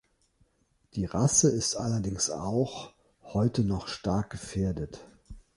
Die 0.95 1.05
Rasse 1.05 1.51
ist 1.51 1.75
allerdings 1.75 2.31
auch 2.31 2.91
heute 3.23 3.61
noch 3.63 3.87
stark 3.87 4.31
gefährdet. 4.31 4.99